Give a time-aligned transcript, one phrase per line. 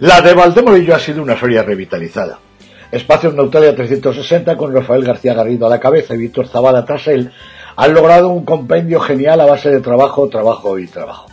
[0.00, 2.40] La de Valdemorillo ha sido una feria revitalizada.
[2.90, 7.30] Espacio Neutalia 360 con Rafael García Garrido a la cabeza y Víctor Zavala tras él
[7.76, 11.26] han logrado un compendio genial a base de trabajo, trabajo y trabajo.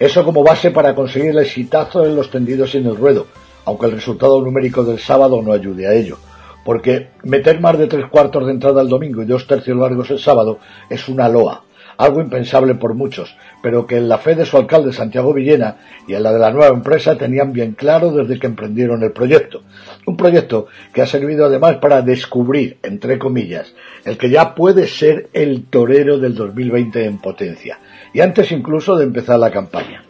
[0.00, 3.26] Eso como base para conseguir el exitazo en los tendidos y en el ruedo,
[3.66, 6.16] aunque el resultado numérico del sábado no ayude a ello.
[6.64, 10.18] Porque meter más de tres cuartos de entrada el domingo y dos tercios largos el
[10.18, 11.62] sábado es una loa,
[11.98, 16.14] algo impensable por muchos, pero que en la fe de su alcalde Santiago Villena y
[16.14, 19.62] en la de la nueva empresa tenían bien claro desde que emprendieron el proyecto.
[20.06, 23.74] Un proyecto que ha servido además para descubrir, entre comillas,
[24.04, 27.80] el que ya puede ser el torero del 2020 en potencia,
[28.14, 30.04] y antes incluso de empezar la campaña.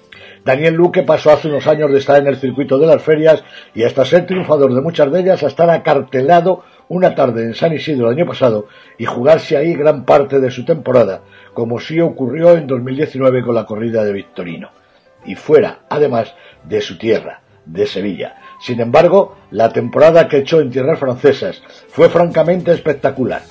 [0.45, 3.43] Daniel Luque pasó hace unos años de estar en el circuito de las ferias
[3.75, 7.75] y hasta ser triunfador de muchas de ellas a estar acartelado una tarde en San
[7.75, 11.21] Isidro el año pasado y jugarse ahí gran parte de su temporada,
[11.55, 14.71] como sí ocurrió en 2019 con la corrida de Victorino.
[15.25, 18.37] Y fuera, además, de su tierra, de Sevilla.
[18.61, 23.43] Sin embargo, la temporada que echó en tierras francesas fue francamente espectacular.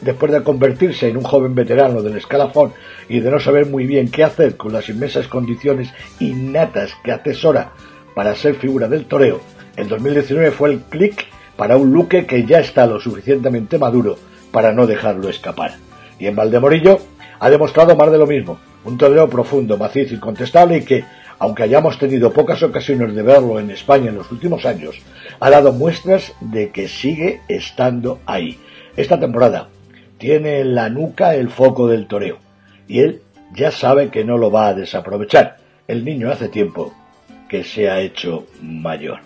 [0.00, 2.72] Después de convertirse en un joven veterano del escalafón
[3.08, 5.88] y de no saber muy bien qué hacer con las inmensas condiciones
[6.20, 7.72] innatas que atesora
[8.14, 9.40] para ser figura del toreo,
[9.76, 11.26] el 2019 fue el clic
[11.56, 14.16] para un Luque que ya está lo suficientemente maduro
[14.50, 15.74] para no dejarlo escapar.
[16.18, 16.98] Y en Valdemorillo
[17.38, 21.04] ha demostrado más de lo mismo, un toreo profundo, macizo y contestable y que,
[21.38, 24.96] aunque hayamos tenido pocas ocasiones de verlo en España en los últimos años,
[25.40, 28.58] ha dado muestras de que sigue estando ahí.
[28.96, 29.68] Esta temporada
[30.18, 32.38] tiene en la nuca el foco del toreo
[32.88, 33.22] y él
[33.54, 35.58] ya sabe que no lo va a desaprovechar.
[35.86, 36.94] El niño hace tiempo
[37.48, 39.20] que se ha hecho mayor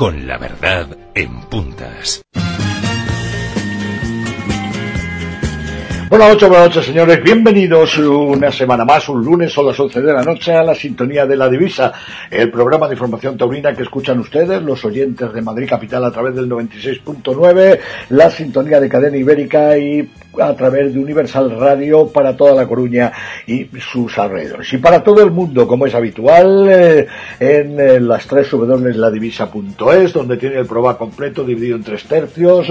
[0.00, 2.22] con la verdad en puntas.
[6.10, 7.22] Buenas noches, buenas noches, señores.
[7.22, 11.24] Bienvenidos una semana más, un lunes a las 11 de la noche, a la sintonía
[11.24, 11.92] de la divisa,
[12.28, 16.34] el programa de información taurina que escuchan ustedes, los oyentes de Madrid Capital a través
[16.34, 17.78] del 96.9,
[18.08, 20.10] la sintonía de cadena ibérica y
[20.40, 23.12] a través de Universal Radio para toda La Coruña
[23.46, 24.72] y sus alrededores.
[24.72, 27.06] Y para todo el mundo, como es habitual, eh,
[27.38, 32.66] en eh, las tres ladivisa.es, donde tiene el programa completo dividido en tres tercios,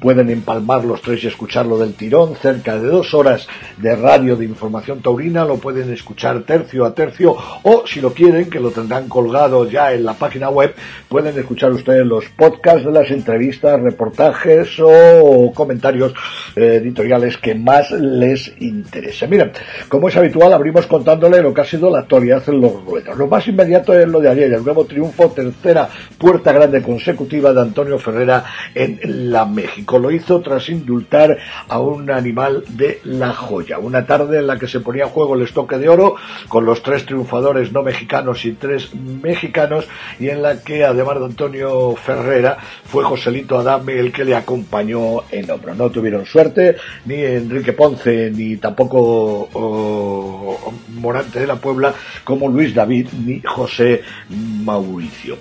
[0.00, 3.46] pueden empalmar los tres y escucharlo del tirón, cerca de dos horas
[3.76, 8.50] de radio de información taurina, lo pueden escuchar tercio a tercio, o si lo quieren,
[8.50, 10.74] que lo tendrán colgado ya en la página web,
[11.08, 16.12] pueden escuchar ustedes los podcasts de las entrevistas, reportajes o comentarios
[16.56, 19.26] eh, editoriales que más les interese.
[19.26, 19.52] Miren,
[19.88, 23.16] como es habitual, abrimos contándole lo que ha sido la actualidad en los ruedos.
[23.16, 27.60] Lo más inmediato es lo de ayer, el nuevo triunfo, tercera puerta grande consecutiva de
[27.60, 28.98] Antonio Ferrera en
[29.30, 29.98] la México.
[29.98, 31.36] Lo hizo tras indultar
[31.68, 33.78] a un animal de la joya.
[33.78, 36.16] Una tarde en la que se ponía en juego el estoque de oro
[36.48, 39.86] con los tres triunfadores no mexicanos y tres mexicanos
[40.18, 45.22] y en la que además de Antonio Ferrera fue Joselito Adame el que le acompañó
[45.30, 45.74] en hombro.
[45.74, 46.76] No tuvieron suerte,
[47.06, 49.48] ni Enrique Ponce, ni tampoco
[50.88, 54.02] Morante de la Puebla, como Luis David, ni José
[54.64, 55.38] Mauricio.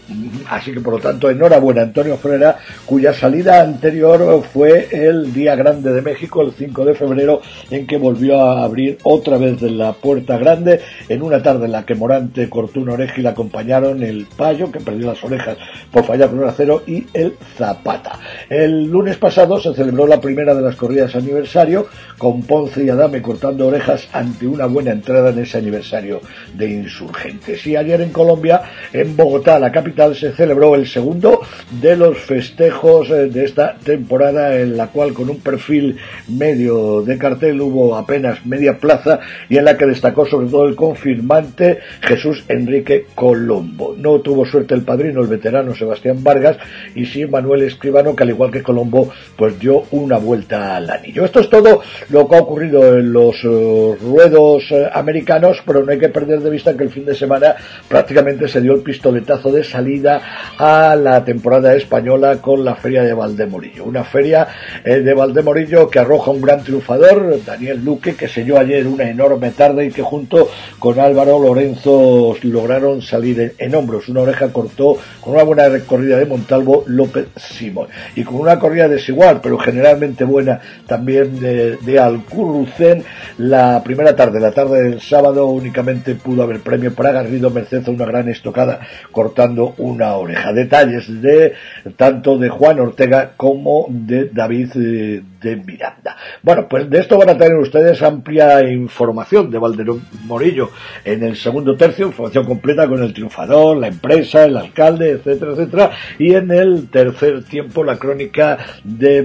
[0.49, 5.91] Así que por lo tanto, enhorabuena Antonio Frera, cuya salida anterior fue el Día Grande
[5.91, 7.22] de México, el 5 de febrero,
[7.69, 11.85] en que volvió a abrir otra vez la puerta grande, en una tarde en la
[11.85, 15.57] que Morante cortó una oreja y le acompañaron el Payo, que perdió las orejas
[15.91, 18.19] por fallar con un acero, y el Zapata.
[18.49, 21.83] El lunes pasado se celebró la primera de las corridas aniversarias
[22.17, 26.21] con Ponce y Adame cortando orejas ante una buena entrada en ese aniversario
[26.53, 27.65] de Insurgentes.
[27.67, 28.61] Y ayer en Colombia,
[28.91, 31.41] en Bogotá, la capital, se celebró el segundo
[31.81, 35.97] de los festejos eh, de esta temporada, en la cual con un perfil
[36.27, 39.19] medio de cartel hubo apenas media plaza
[39.49, 43.95] y en la que destacó sobre todo el confirmante Jesús Enrique Colombo.
[43.97, 46.57] No tuvo suerte el padrino, el veterano Sebastián Vargas,
[46.95, 51.23] y sí Manuel Escribano, que al igual que Colombo, pues dio una vuelta al anillo
[51.25, 55.91] esto es todo lo que ha ocurrido en los eh, ruedos eh, americanos, pero no
[55.91, 57.55] hay que perder de vista que el fin de semana
[57.87, 60.21] prácticamente se dio el pistoletazo de salida
[60.57, 63.85] a la temporada española con la feria de Valdemorillo.
[63.85, 64.47] Una feria
[64.83, 66.63] eh, de Valdemorillo que arroja un gran
[66.97, 70.49] Daniel Luque, que selló ayer una enorme tarde y que junto
[70.79, 74.09] con Álvaro Lorenzo lograron salir en, hombros.
[74.09, 78.87] Una oreja cortó con una buena recorrida de Montalvo López Simón y con una corrida
[78.87, 83.03] desigual, pero generalmente buena también de, de Alcurrucén.
[83.37, 88.05] La primera tarde, la tarde del sábado, únicamente pudo haber premio para Garrido Merced una
[88.05, 88.79] gran estocada
[89.11, 90.53] cortando una oreja.
[90.53, 91.53] Detalles de
[91.95, 96.15] tanto de Juan Ortega como de David eh, de Miranda.
[96.41, 100.71] Bueno, pues de esto van a tener ustedes amplia información de Valderón Morillo
[101.03, 105.91] en el segundo tercio, información completa con el triunfador, la empresa, el alcalde, etcétera, etcétera,
[106.17, 109.23] y en el tercer tiempo la crónica de,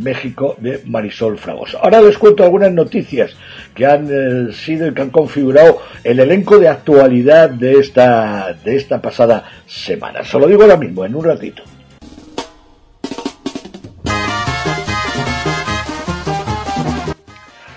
[0.00, 1.78] México de Marisol Fragoso.
[1.82, 3.36] Ahora les cuento algunas noticias
[3.74, 8.76] que han eh, sido y que han configurado el elenco de actualidad de esta, de
[8.76, 10.24] esta pasada semana.
[10.24, 11.62] Se lo digo ahora mismo, en un ratito.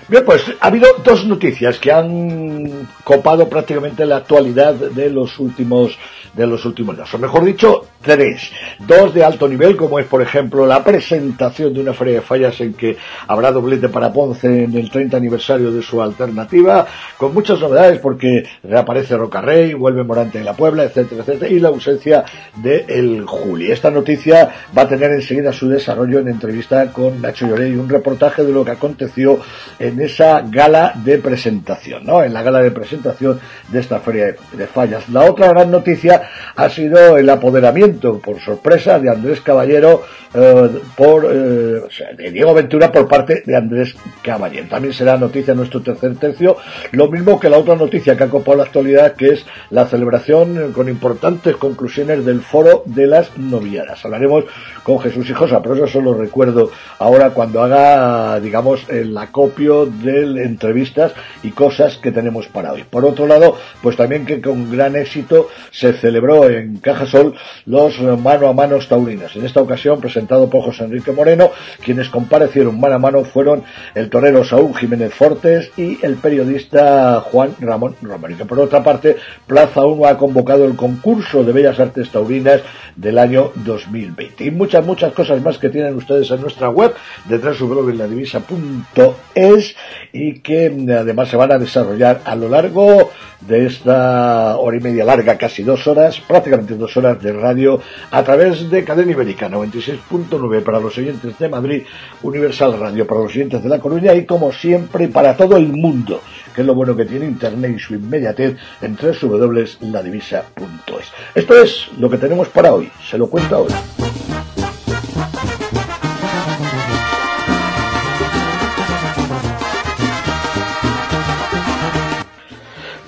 [0.06, 5.98] Bien, pues ha habido dos noticias que han copado prácticamente la actualidad de los últimos
[6.34, 8.50] de los últimos días, o mejor dicho, tres.
[8.80, 12.60] Dos de alto nivel, como es por ejemplo la presentación de una feria de fallas
[12.60, 12.96] en que
[13.28, 16.86] habrá doblete para Ponce en el 30 aniversario de su alternativa,
[17.16, 21.68] con muchas novedades porque reaparece Rocarrey, vuelve Morante de la Puebla, etcétera, etcétera, y la
[21.68, 22.24] ausencia
[22.56, 23.70] de el Juli.
[23.70, 27.88] Esta noticia va a tener enseguida su desarrollo en entrevista con Nacho Lloré y un
[27.88, 29.38] reportaje de lo que aconteció
[29.78, 32.22] en esa gala de presentación, ¿no?
[32.22, 35.08] En la gala de presentación de esta feria de fallas.
[35.08, 36.22] La otra gran noticia
[36.56, 40.02] ha sido el apoderamiento, por sorpresa, de Andrés Caballero
[40.36, 41.82] eh, por eh,
[42.16, 44.66] de Diego Ventura por parte de Andrés Caballero.
[44.68, 46.56] También será noticia en nuestro tercer tercio,
[46.90, 50.72] lo mismo que la otra noticia que ha copado la actualidad, que es la celebración
[50.72, 54.04] con importantes conclusiones del foro de las noviadas.
[54.04, 54.44] Hablaremos
[54.82, 60.44] con Jesús y Josa, pero eso solo recuerdo ahora cuando haga, digamos, el acopio de
[60.44, 62.84] entrevistas y cosas que tenemos para hoy.
[62.84, 67.34] Por otro lado, pues también que con gran éxito se celebró en Cajasol
[67.66, 69.36] los mano a mano taurinos.
[69.36, 71.50] En esta ocasión presentado por José Enrique Moreno,
[71.82, 73.62] quienes comparecieron mano a mano fueron
[73.94, 78.46] el torero Saúl Jiménez Fortes y el periodista Juan Ramón Romero.
[78.46, 79.16] por otra parte,
[79.46, 82.62] Plaza 1 ha convocado el concurso de Bellas Artes Taurinas
[82.96, 84.44] del año 2020.
[84.44, 86.94] Y muchas, muchas cosas más que tienen ustedes en nuestra web
[87.26, 89.73] de www.ladivisa.es
[90.12, 93.10] y que además se van a desarrollar a lo largo
[93.40, 97.80] de esta hora y media larga, casi dos horas, prácticamente dos horas de radio
[98.10, 101.82] a través de Cadena Ibérica 96.9 para los oyentes de Madrid,
[102.22, 106.22] Universal Radio para los oyentes de La Coruña y como siempre para todo el mundo,
[106.54, 111.12] que es lo bueno que tiene Internet y su inmediatez en www.ladivisa.es.
[111.34, 113.74] Esto es lo que tenemos para hoy, se lo cuento ahora.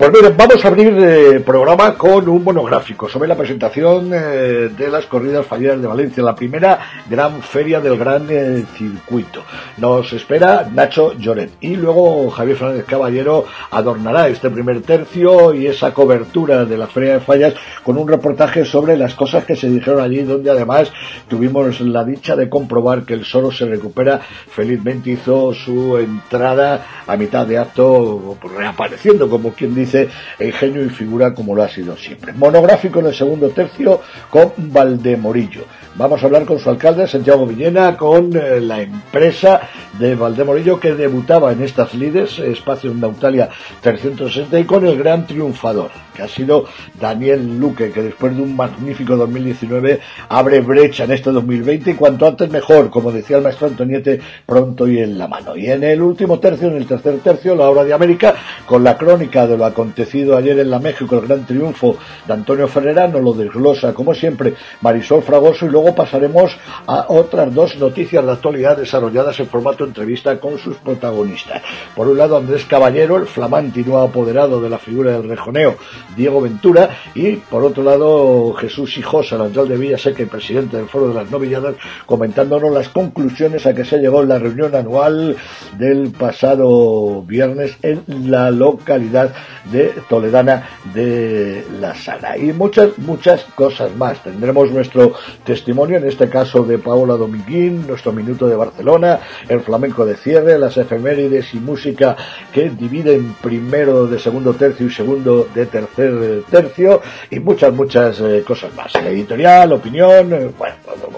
[0.09, 4.89] Pues vamos a abrir el eh, programa con un monográfico sobre la presentación eh, de
[4.89, 6.79] las corridas fallidas de Valencia, la primera
[7.11, 9.43] gran feria del gran eh, circuito.
[9.79, 15.93] Nos espera Nacho Lloret y luego Javier Fernández Caballero adornará este primer tercio y esa
[15.93, 20.01] cobertura de la feria de fallas con un reportaje sobre las cosas que se dijeron
[20.01, 20.93] allí, donde además
[21.27, 24.21] tuvimos la dicha de comprobar que el Soro se recupera.
[24.21, 30.89] Felizmente hizo su entrada a mitad de acto, reapareciendo como quien dice dice genio y
[30.89, 32.33] figura como lo ha sido siempre.
[32.33, 34.01] Monográfico en el segundo tercio
[34.31, 35.65] con Valdemorillo.
[35.95, 39.63] Vamos a hablar con su alcalde, Santiago Villena, con eh, la empresa
[39.99, 43.49] de Valdemorillo que debutaba en estas lides, Espacio Nautalia
[43.81, 46.65] 360, y con el gran triunfador, que ha sido
[46.99, 52.27] Daniel Luque, que después de un magnífico 2019 abre brecha en este 2020 y cuanto
[52.27, 55.57] antes mejor, como decía el maestro Antoniete, pronto y en la mano.
[55.57, 58.35] Y en el último tercio, en el tercer tercio, la hora de América,
[58.67, 61.97] con la crónica de lo acontecido ayer en la México, el gran triunfo
[62.27, 66.57] de Antonio Ferrera, nos lo desglosa, como siempre, Marisol Fragoso y luego pasaremos
[66.87, 71.63] a otras dos noticias de actualidad desarrolladas en formato entrevista con sus protagonistas.
[71.95, 75.77] Por un lado, Andrés Caballero, el flamante y nuevo apoderado de la figura del rejoneo
[76.17, 81.09] Diego Ventura, y por otro lado Jesús Hijosa, el de Villaseca y presidente del Foro
[81.09, 85.37] de las Novilladas, comentándonos las conclusiones a que se llegó en la reunión anual
[85.79, 89.35] del pasado viernes en la localidad
[89.71, 92.37] de Toledana de La Sala.
[92.37, 94.23] Y muchas, muchas cosas más.
[94.23, 100.05] Tendremos nuestro testimonio, en este caso de Paola Dominguín, nuestro minuto de Barcelona, el flamenco
[100.05, 102.17] de cierre, las efemérides y música
[102.53, 108.45] que dividen primero de segundo tercio y segundo de tercer tercio y muchas, muchas eh,
[108.47, 108.95] cosas más.
[108.95, 110.75] Editorial, opinión, eh, bueno,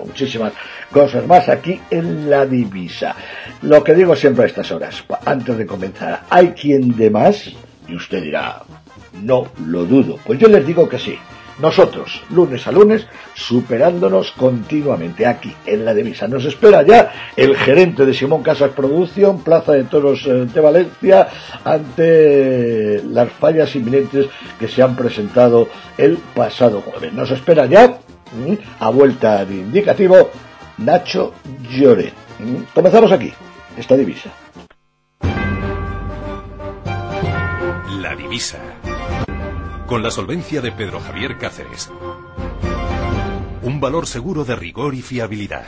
[0.06, 0.52] muchísimas
[0.90, 3.14] cosas más aquí en la divisa.
[3.62, 7.52] Lo que digo siempre a estas horas, antes de comenzar, ¿hay quien de más?
[7.88, 8.62] Y usted dirá,
[9.23, 10.18] no lo dudo.
[10.25, 11.18] Pues yo les digo que sí.
[11.59, 16.29] Nosotros, lunes a lunes, superándonos continuamente aquí en la divisa.
[16.29, 21.29] Nos espera ya el gerente de Simón Casas Producción, Plaza de Toros eh, de Valencia,
[21.65, 24.27] ante las fallas inminentes
[24.59, 27.12] que se han presentado el pasado jueves.
[27.12, 27.99] Nos espera ya,
[28.79, 30.31] a vuelta de indicativo,
[30.79, 31.35] Nacho
[31.69, 32.15] Lloret.
[32.38, 33.33] Mm, comenzamos aquí,
[33.77, 34.31] esta divisa.
[38.00, 38.59] La divisa
[39.88, 41.90] con la solvencia de Pedro Javier Cáceres.
[43.62, 45.66] Un valor seguro de rigor y fiabilidad.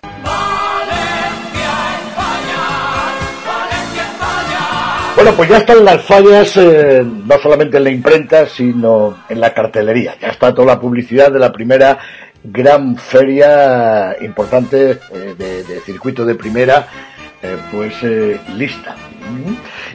[5.16, 9.54] Bueno, pues ya están las fallas, eh, no solamente en la imprenta, sino en la
[9.54, 10.16] cartelería.
[10.20, 11.98] Ya está toda la publicidad de la primera
[12.44, 16.86] gran feria importante eh, de, circuito de primera,
[17.42, 18.02] eh, pues
[18.54, 18.96] lista.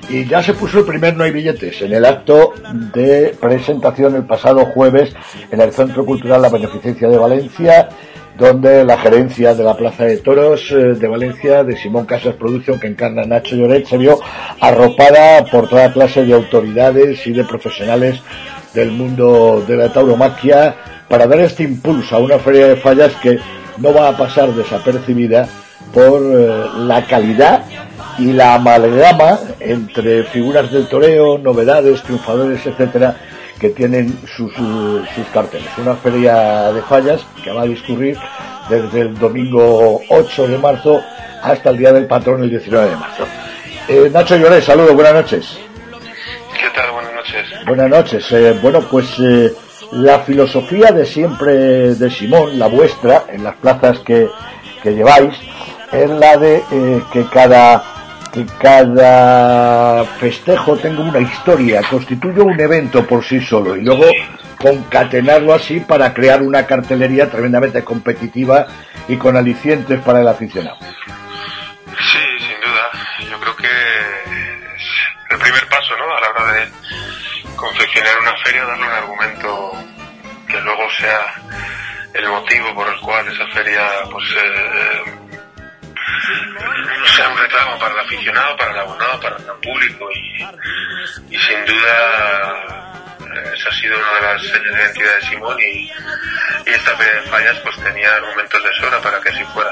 [0.09, 2.53] Y ya se puso el primer No hay billetes en el acto
[2.93, 5.13] de presentación el pasado jueves
[5.51, 7.89] en el Centro Cultural La Beneficencia de Valencia,
[8.37, 12.79] donde la gerencia de la Plaza de Toros eh, de Valencia, de Simón Casas Producción,
[12.79, 14.19] que encarna Nacho Lloret, se vio
[14.59, 18.21] arropada por toda clase de autoridades y de profesionales
[18.73, 20.75] del mundo de la tauromaquia
[21.07, 23.39] para dar este impulso a una feria de fallas que
[23.77, 25.47] no va a pasar desapercibida
[25.95, 27.63] por eh, la calidad
[28.19, 33.15] y la amalgama entre figuras del toreo, novedades, triunfadores, etcétera,
[33.59, 35.69] que tienen sus, sus carteles.
[35.77, 38.17] Una feria de fallas que va a discurrir
[38.69, 41.01] desde el domingo 8 de marzo
[41.41, 43.25] hasta el día del patrón el 19 de marzo.
[43.87, 45.57] Eh, Nacho Lloré, saludos, buenas noches.
[46.59, 46.91] ¿Qué tal?
[46.91, 47.65] Buenas noches.
[47.65, 48.31] Buenas noches.
[48.31, 49.53] Eh, bueno, pues eh,
[49.91, 54.27] la filosofía de siempre de Simón, la vuestra, en las plazas que,
[54.81, 55.35] que lleváis,
[55.91, 56.63] es la de
[57.11, 57.83] que cada
[58.35, 64.03] que cada festejo tenga una historia, constituye un evento por sí solo y luego
[64.59, 68.67] concatenarlo así para crear una cartelería tremendamente competitiva
[69.07, 70.77] y con alicientes para el aficionado.
[70.81, 73.29] Sí, sin duda.
[73.31, 73.67] Yo creo que
[75.29, 76.17] el primer paso, ¿no?
[76.17, 79.71] A la hora de confeccionar una feria, darle un argumento
[80.47, 81.35] que luego sea
[82.13, 85.24] el motivo por el cual esa feria pues eh,
[87.15, 92.91] sea un reclamo para el aficionado, para el abonado, para el público y, sin duda
[93.53, 95.89] esa ha sido una de las señas de Simón y,
[96.69, 99.71] esta feria de fallas pues tenía argumentos de sobra para que así fuera.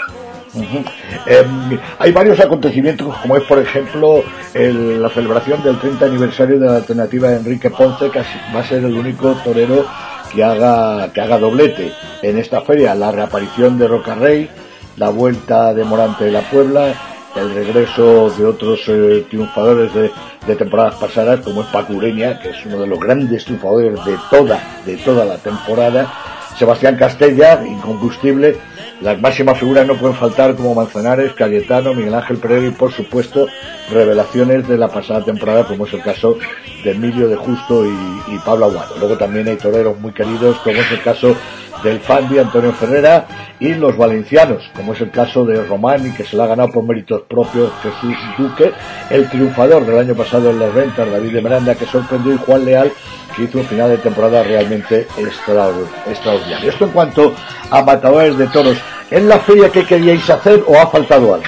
[1.26, 6.76] Em, hay varios acontecimientos, como es por ejemplo la celebración del 30 aniversario de la
[6.78, 8.24] alternativa de Enrique Ponce, que
[8.56, 9.88] va a ser el único torero
[10.34, 14.50] que haga, que haga doblete en esta feria, la reaparición de Roca Rey,
[14.98, 16.94] la vuelta de Morante de la Puebla,
[17.36, 20.12] el regreso de otros eh, triunfadores de,
[20.56, 24.98] temporadas pasadas, como es Pacureña, que es uno de los grandes triunfadores de toda, de
[24.98, 26.12] toda la temporada,
[26.58, 28.58] Sebastián Castella, incombustible,
[29.02, 33.48] las máximas figuras no pueden faltar como Manzanares, Cayetano, Miguel Ángel Pereira y por supuesto
[33.92, 36.38] revelaciones de la pasada temporada como es el caso
[36.84, 38.96] de Emilio de Justo y, Pablo Aguado.
[39.00, 41.36] Luego también hay toreros muy queridos como es el caso
[41.84, 43.28] del Fandi Antonio Ferrera
[43.60, 46.72] y los valencianos, como es el caso de Román y que se la ha ganado
[46.72, 48.74] por méritos propios Jesús Duque,
[49.10, 52.66] el triunfador del año pasado en las ventas, David de Miranda, que sorprendió y Juan
[52.66, 52.92] Leal,
[53.36, 56.70] que hizo un final de temporada realmente extraordinario.
[56.70, 57.36] Esto en cuanto
[57.70, 58.78] a matadores de toros,
[59.10, 61.46] ¿es la feria que queríais hacer o ha faltado algo?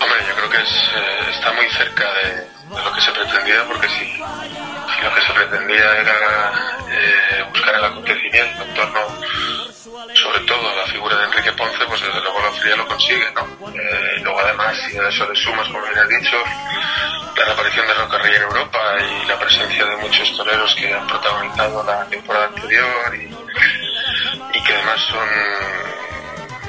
[0.00, 4.04] Hombre, yo creo que eh, está muy cerca de, lo que se pretendía, porque si,
[4.06, 6.49] si lo que se pretendía era
[8.86, 13.32] torno, sobre todo la figura de Enrique Ponce, pues desde luego la feria lo consigue,
[13.32, 13.68] ¿no?
[13.68, 16.36] Eh, y luego además, si a eso le sumas, como bien has dicho,
[17.36, 21.06] la aparición de Roca Rey en Europa y la presencia de muchos toreros que han
[21.06, 25.28] protagonizado la temporada anterior y, y que además son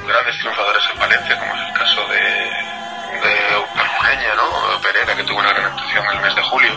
[0.06, 2.20] grandes triunfadores en Valencia, como es el caso de,
[3.20, 4.80] de ¿no?
[4.80, 6.72] Pereira, que tuvo una gran actuación el mes de julio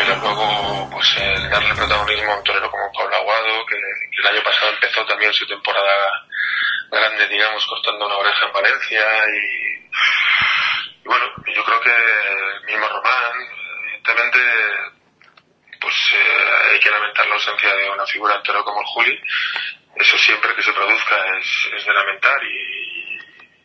[0.00, 4.42] pero luego pues el darle protagonismo a un torero como Pablo Aguado, que, el año
[4.42, 6.26] pasado empezó también su temporada
[6.90, 9.88] grande, digamos, cortando una oreja en Valencia y,
[11.04, 13.32] bueno, yo creo que el mismo Román,
[13.88, 14.38] evidentemente
[15.80, 19.20] pues eh, hay que lamentar la ausencia de una figura entero como el Juli,
[19.96, 23.18] eso siempre que se produzca es, es de lamentar y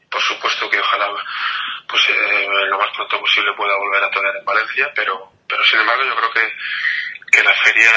[0.10, 1.10] por supuesto que ojalá
[1.88, 5.80] pues eh, lo más pronto posible pueda volver a torear en Valencia, pero, pero sin
[5.80, 6.54] embargo yo creo que,
[7.32, 7.92] que la feria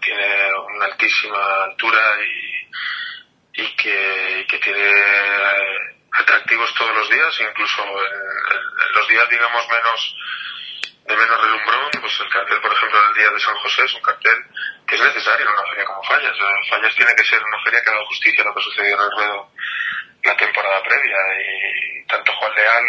[0.00, 4.92] tiene una altísima altura y, y que, que tiene
[6.12, 10.16] atractivos todos los días, incluso en, los días digamos menos
[11.06, 14.00] de menos relumbrón, pues el cartel, por ejemplo, del día de San José es un
[14.00, 14.38] cartel
[14.86, 16.34] que es necesario en una feria como Fallas.
[16.70, 19.10] Fallas tiene que ser una feria que haga justicia a lo que sucedió en el
[19.10, 19.50] ruedo
[20.24, 22.84] la temporada previa y tanto Juan Leal,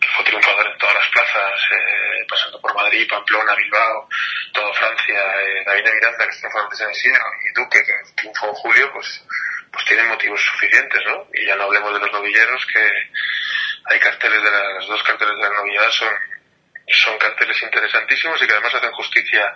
[0.00, 4.08] que fue triunfador en todas las plazas, eh, pasando por Madrid, Pamplona, Bilbao,
[4.52, 8.54] toda Francia, eh, David Miranda, que está en de Isidro, y Duque, que triunfó en
[8.54, 9.24] julio, pues,
[9.72, 11.26] pues tienen motivos suficientes, ¿no?
[11.34, 12.92] Y ya no hablemos de los novilleros, que
[13.86, 16.14] hay carteles de las dos carteles de la novillada son,
[16.88, 19.54] son carteles interesantísimos y que además hacen justicia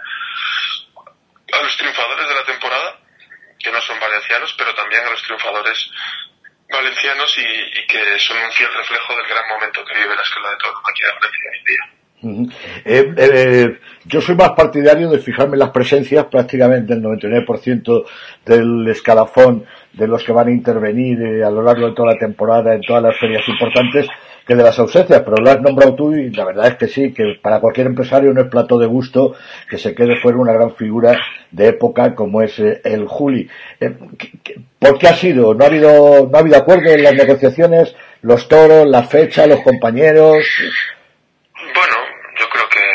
[1.52, 2.99] a los triunfadores de la temporada,
[3.58, 5.90] que no son valencianos, pero también a los triunfadores
[6.73, 10.57] valencianos y, que son un fiel reflejo del gran momento que vive la escuela de
[10.57, 12.02] aquí de Valencia hoy en día.
[12.85, 18.05] Eh, eh, yo soy más partidario de fijarme las presencias, prácticamente el 99%
[18.45, 22.19] del escalafón de los que van a intervenir eh, a lo largo de toda la
[22.19, 24.07] temporada en todas las ferias importantes,
[24.46, 27.12] que de las ausencias, pero lo has nombrado tú y la verdad es que sí,
[27.12, 29.34] que para cualquier empresario no es plato de gusto
[29.68, 31.18] que se quede fuera una gran figura
[31.50, 33.49] de época como es eh, el Juli.
[33.80, 33.94] Eh,
[34.78, 35.54] ¿Por qué ha sido?
[35.54, 37.94] ¿No ha habido, no ha habido acuerdo en las negociaciones?
[38.22, 40.44] ¿Los toros, la fecha, los compañeros?
[41.75, 41.96] Bueno,
[42.38, 42.87] yo creo que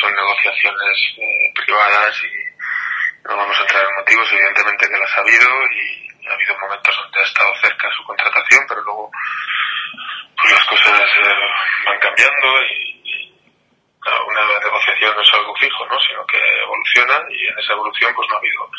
[0.00, 5.20] son negociaciones eh, privadas y no vamos a entrar en motivos, evidentemente que las ha
[5.20, 9.10] habido y ha habido momentos donde ha estado cerca su contratación, pero luego
[10.36, 12.94] pues las cosas eh, van cambiando y,
[14.04, 15.98] una negociación no es algo fijo, ¿no?
[16.00, 18.70] sino que evoluciona y en esa evolución pues no ha habido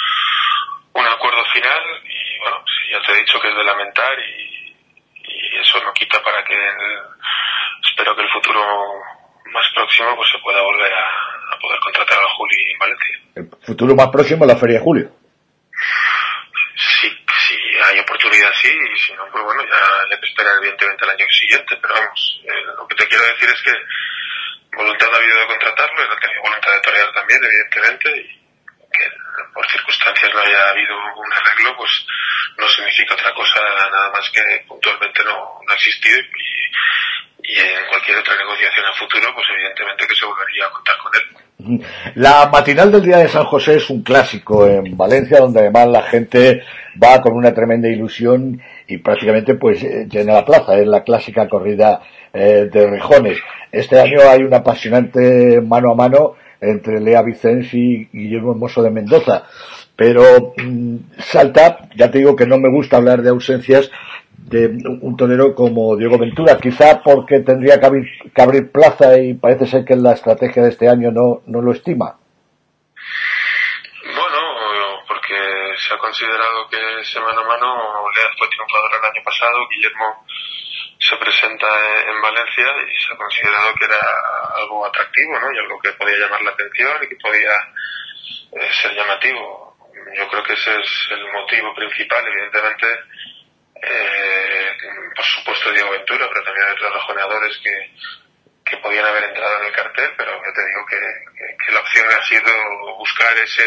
[0.94, 4.56] un acuerdo final y bueno, ya te he dicho que es de lamentar y,
[5.60, 6.56] eso no quita para que
[7.82, 8.62] espero que el futuro
[9.52, 13.20] más próximo pues se pueda volver a, poder contratar a Juli en Valencia.
[13.36, 15.10] ¿El futuro más próximo la Feria de Julio?
[16.76, 17.25] Sí,
[17.84, 21.78] hay oportunidad sí, y si no, pues bueno, ya que esperar evidentemente el año siguiente,
[21.82, 23.74] pero vamos, eh, lo que te quiero decir es que
[24.76, 28.46] voluntad ha habido de contratarlo, y ha tenido voluntad de torear también, evidentemente, y
[28.92, 31.92] que por circunstancias no haya habido un arreglo, pues
[32.58, 33.60] no significa otra cosa
[33.92, 38.94] nada más que puntualmente no, no ha existido y, y en cualquier otra negociación a
[38.94, 41.46] futuro, pues evidentemente que se volvería a contar con él.
[42.16, 46.04] La matinal del día de San José es un clásico en Valencia, donde además la
[46.04, 46.64] gente
[47.02, 50.78] va con una tremenda ilusión y prácticamente pues eh, llena la plaza.
[50.78, 52.02] Es la clásica corrida
[52.34, 53.38] eh, de rejones.
[53.72, 58.92] Este año hay un apasionante mano a mano entre Lea Vicens y Guillermo Hermoso de
[58.92, 59.44] Mendoza.
[59.96, 63.90] Pero mm, salta, ya te digo que no me gusta hablar de ausencias,
[64.38, 64.68] de
[65.02, 67.86] un torero como Diego Ventura, quizá porque tendría que
[68.42, 72.18] abrir, plaza y parece ser que la estrategia de este año no, no lo estima.
[74.04, 74.38] Bueno,
[75.08, 75.34] porque
[75.78, 80.26] se ha considerado que semana a mano Lea fue triunfador el año pasado, Guillermo
[81.00, 81.68] se presenta
[82.08, 84.02] en Valencia y se ha considerado que era
[84.56, 85.52] algo atractivo, ¿no?
[85.52, 87.54] Y algo que podía llamar la atención y que podía
[88.54, 89.78] eh, ser llamativo.
[90.18, 92.88] Yo creo que ese es el motivo principal, evidentemente
[93.82, 94.72] eh,
[95.16, 97.92] por supuesto Diego Ventura, pero también hay otros rajoneadores que,
[98.66, 100.98] que podían haber entrado en el cartel, pero yo te digo que,
[101.38, 102.52] que, la opción ha sido
[102.98, 103.64] buscar ese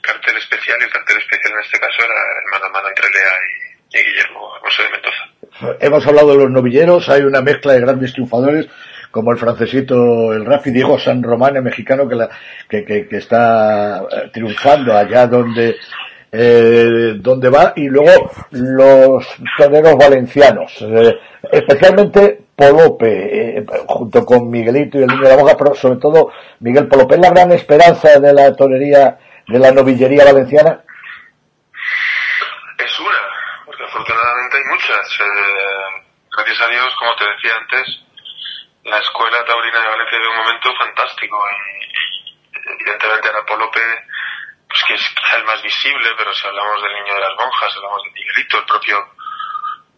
[0.00, 3.10] cartel especial y el cartel especial en este caso era el mano a mano entre
[3.10, 5.76] Lea y, y Guillermo José de Mendoza.
[5.80, 8.66] Hemos hablado de los novilleros, hay una mezcla de grandes triunfadores
[9.10, 12.30] como el francesito, el Rafi Diego San Román, el mexicano que, la,
[12.68, 15.76] que, que, que está triunfando allá donde
[16.32, 19.26] eh, donde va y luego los
[19.58, 21.18] toreros valencianos, eh,
[21.50, 26.30] especialmente Polope, eh, junto con Miguelito y el niño de la boca, pero sobre todo
[26.60, 29.16] Miguel Polope, ¿es la gran esperanza de la torería,
[29.48, 30.84] de la novillería valenciana?
[32.76, 33.22] Es una,
[33.64, 35.20] porque afortunadamente hay muchas.
[35.20, 36.04] Eh,
[36.36, 38.04] gracias a Dios, como te decía antes,
[38.84, 43.80] la escuela taurina de Valencia de un momento fantástico y, evidentemente era Polope
[44.68, 47.74] pues que es quizá el más visible, pero si hablamos del niño de las monjas,
[47.74, 49.08] hablamos de Miguelito, el propio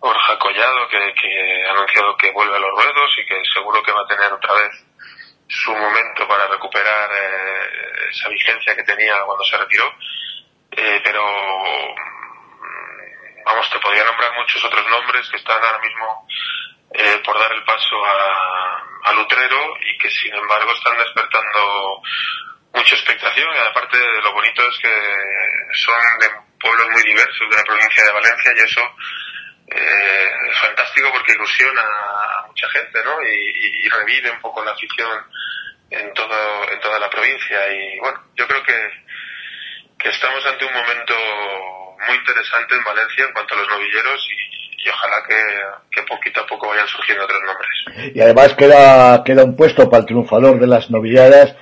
[0.03, 3.93] Borja Collado, que, que ha anunciado que vuelve a los ruedos y que seguro que
[3.93, 4.85] va a tener otra vez
[5.47, 9.95] su momento para recuperar eh, esa vigencia que tenía cuando se retiró,
[10.73, 11.95] eh, pero mm,
[13.45, 16.27] vamos, te podría nombrar muchos otros nombres que están ahora mismo
[16.95, 22.03] eh, por dar el paso a, al utrero y que sin embargo están despertando
[22.75, 23.55] mucha expectación.
[23.55, 28.13] Y aparte lo bonito es que son de pueblos muy diversos de la provincia de
[28.13, 29.22] Valencia y eso es
[30.63, 33.23] fantástico porque ilusiona a mucha gente ¿no?
[33.23, 35.11] y, revive un poco la afición
[35.91, 38.75] en, todo, en toda la provincia y bueno, yo creo que,
[39.99, 41.15] que estamos ante un momento
[42.07, 45.37] muy interesante en Valencia en cuanto a los novilleros y, y ojalá que,
[45.91, 48.15] que, poquito a poco vayan surgiendo otros nombres.
[48.15, 51.55] Y además queda, queda un puesto para el triunfador de las novilladas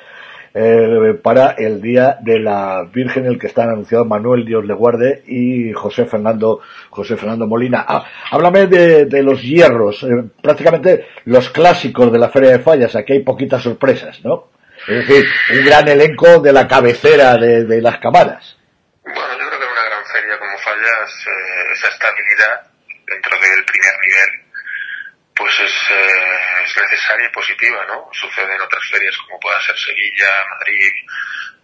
[0.52, 5.22] eh, para el Día de la Virgen, el que están anunciados Manuel Dios le guarde
[5.26, 6.60] y José Fernando,
[6.90, 7.84] José Fernando Molina.
[7.86, 12.96] Ah, háblame de, de, los hierros, eh, prácticamente los clásicos de la Feria de Fallas,
[12.96, 14.50] aquí hay poquitas sorpresas, ¿no?
[14.88, 18.56] Es decir, un gran elenco de la cabecera de, de las camadas.
[19.04, 22.70] Bueno, yo creo que en una gran feria como Fallas, eh, esa estabilidad
[23.06, 24.49] dentro del primer nivel
[25.40, 28.11] pues es, eh, es, necesaria y positiva, ¿no?
[28.12, 30.92] Sucede en otras ferias como pueda ser Sevilla, Madrid,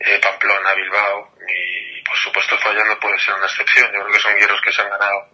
[0.01, 3.93] eh, Pamplona, Bilbao y por supuesto Falla no puede ser una excepción.
[3.93, 5.29] Yo creo que son hierros que se han ganado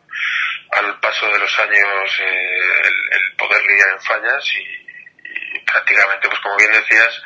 [0.73, 6.41] al paso de los años eh, el, poder lidiar en fallas y, y, prácticamente, pues
[6.41, 7.23] como bien decías,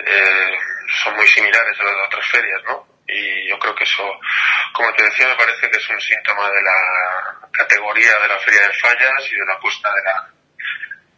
[0.00, 0.58] eh,
[1.02, 2.86] son muy similares a las de otras ferias, ¿no?
[3.08, 4.04] Y yo creo que eso,
[4.74, 8.68] como te decía, me parece que es un síntoma de la categoría de la feria
[8.68, 10.28] de fallas y de la apuesta de la,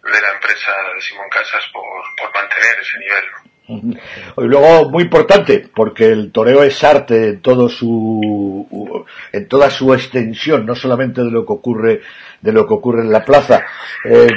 [0.04, 1.82] de la empresa de Simón Casas por,
[2.16, 3.24] por mantener ese nivel.
[3.66, 9.94] Y luego, muy importante, porque el toreo es arte en todo su, en toda su
[9.94, 12.00] extensión, no solamente de lo que ocurre,
[12.42, 13.64] de lo que ocurre en la plaza.
[14.04, 14.28] Eh,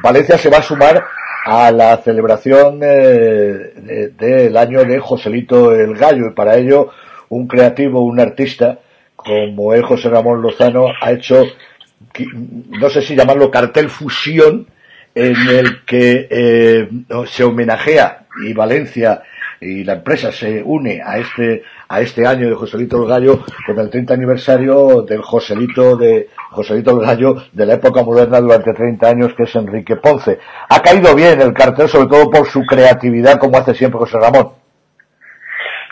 [0.00, 1.04] Valencia se va a sumar
[1.44, 6.92] a la celebración eh, del de, de año de Joselito el Gallo y para ello
[7.30, 8.78] un creativo, un artista
[9.16, 11.44] como es José Ramón Lozano ha hecho,
[12.70, 14.68] no sé si llamarlo cartel fusión,
[15.18, 16.88] en el que eh,
[17.26, 19.22] se homenajea y Valencia
[19.60, 23.80] y la empresa se une a este a este año de Joselito el Gallo con
[23.80, 29.08] el 30 aniversario del Joselito de Joselito el Gallo de la época moderna durante 30
[29.08, 30.38] años que es Enrique Ponce.
[30.68, 34.54] Ha caído bien el cartel sobre todo por su creatividad como hace siempre José Ramón.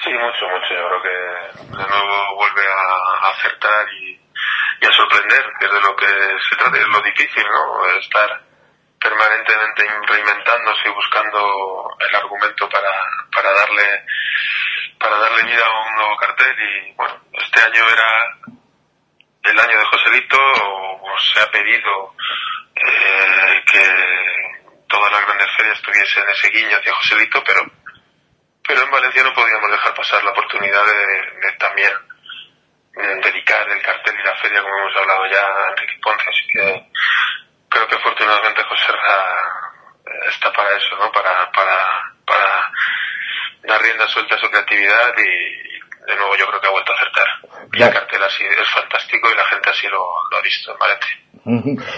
[0.05, 0.71] Sí, mucho, mucho.
[0.71, 5.81] Yo creo que de nuevo vuelve a, acertar y, y, a sorprender, que es de
[5.81, 7.99] lo que se trata, es lo difícil, ¿no?
[7.99, 8.46] Estar
[9.01, 12.91] permanentemente reinventándose y buscando el argumento para,
[13.33, 14.05] para darle
[14.99, 16.57] para darle vida a un nuevo cartel.
[16.59, 18.39] Y bueno este año era
[19.45, 22.15] el año de Joselito o se ha pedido
[22.75, 27.63] eh, que todas las grandes ferias tuviesen ese guiño hacia Joselito pero
[28.67, 31.93] pero en Valencia no podíamos dejar pasar la oportunidad de, también
[33.23, 36.29] dedicar el cartel y la feria como hemos hablado ya Enrique Ponce.
[36.29, 36.91] Así que
[37.77, 41.13] creo que afortunadamente José Ra está para eso, ¿no?
[41.13, 41.77] Para, para,
[42.25, 42.73] para
[43.69, 46.95] dar rienda suelta a su creatividad y de nuevo yo creo que ha vuelto a
[46.95, 47.27] acertar.
[47.79, 47.87] Ya.
[47.89, 51.17] El cartel así es fantástico y la gente así lo, lo ha visto en Valencia.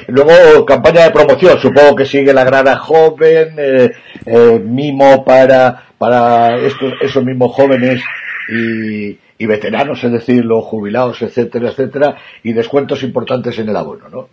[0.09, 3.91] Luego, campaña de promoción, supongo que sigue la grada joven, eh,
[4.27, 8.03] eh, mimo para, para estos, esos mismos jóvenes
[8.49, 14.09] y, y veteranos, es decir, los jubilados, etcétera, etcétera, y descuentos importantes en el abono,
[14.09, 14.29] ¿no?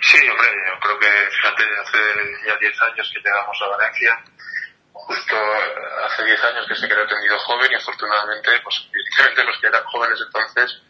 [0.00, 4.24] Sí, hombre, yo creo que, fíjate, hace ya 10 años que llegamos a Valencia,
[4.92, 5.36] justo
[6.04, 9.84] hace 10 años que se creó Tendido Joven y afortunadamente, pues evidentemente los que eran
[9.84, 10.82] jóvenes entonces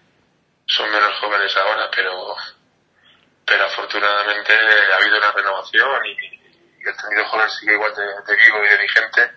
[0.67, 2.35] son menos jóvenes ahora, pero
[3.47, 8.43] pero afortunadamente ha habido una renovación y, y el Tendido Joven sigue igual de, de
[8.43, 9.33] vivo y de vigente.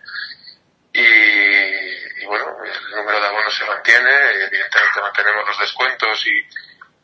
[0.92, 4.10] Y, y, bueno, el número de abonos se mantiene,
[4.46, 6.42] evidentemente mantenemos los descuentos y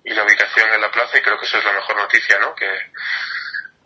[0.06, 2.54] y la ubicación en la plaza y creo que eso es la mejor noticia, ¿no?
[2.54, 2.92] Que,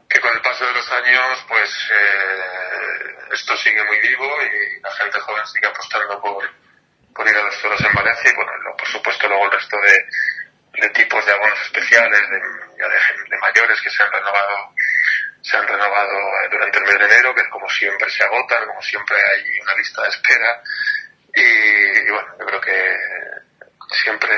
[0.09, 4.91] que con el paso de los años, pues eh, esto sigue muy vivo y la
[4.91, 6.51] gente joven sigue apostando por,
[7.15, 10.81] por ir a los toros en Valencia y bueno, por supuesto luego el resto de,
[10.81, 14.73] de tipos de abonos especiales, de, mayores que se han renovado
[15.41, 16.11] se han renovado
[16.51, 20.01] durante el mes de enero, que como siempre se agotan, como siempre hay una lista
[20.03, 20.61] de espera
[21.33, 22.97] y, y bueno, yo creo que
[23.95, 24.35] siempre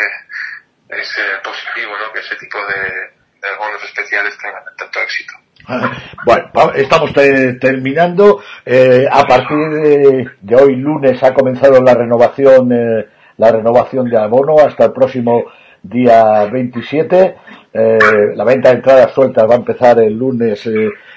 [0.91, 2.13] es positivo ¿no?
[2.13, 5.33] que ese tipo de, de especiales tengan tanto éxito.
[6.23, 8.41] Bueno, estamos te, terminando.
[8.63, 14.59] Eh, a partir de, hoy lunes ha comenzado la renovación, eh, la renovación de abono
[14.59, 15.45] hasta el próximo
[15.81, 17.35] día 27.
[17.73, 17.97] Eh,
[18.35, 20.69] la venta de entradas sueltas va a empezar el lunes